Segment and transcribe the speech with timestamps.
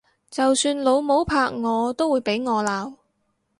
[0.31, 2.95] 就算老母拍我都會俾我鬧！